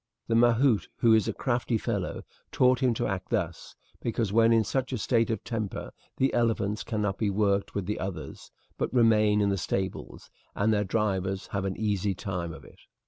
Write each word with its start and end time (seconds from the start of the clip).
The 0.27 0.35
mahout, 0.35 0.87
who 1.01 1.13
is 1.13 1.27
a 1.27 1.31
crafty 1.31 1.77
fellow, 1.77 2.23
taught 2.51 2.79
him 2.79 2.95
to 2.95 3.05
act 3.05 3.29
thus, 3.29 3.75
because 4.01 4.33
when 4.33 4.51
in 4.51 4.63
such 4.63 4.91
a 4.91 4.97
state 4.97 5.29
of 5.29 5.43
temper 5.43 5.91
the 6.17 6.33
elephants 6.33 6.83
cannot 6.83 7.19
be 7.19 7.29
worked 7.29 7.75
with 7.75 7.85
the 7.85 7.99
others, 7.99 8.49
but 8.79 8.91
remain 8.91 9.41
in 9.41 9.49
the 9.49 9.59
stables, 9.59 10.31
and 10.55 10.73
their 10.73 10.83
drivers 10.83 11.45
have 11.51 11.65
an 11.65 11.77
easy 11.77 12.15
time 12.15 12.51
of 12.51 12.65
it. 12.65 12.79